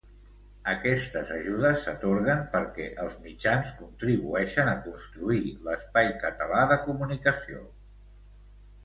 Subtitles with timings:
[0.71, 7.63] Aquestes ajudes s'atorguen perquè els mitjans contribueixen a construir l'espai català de comunicació.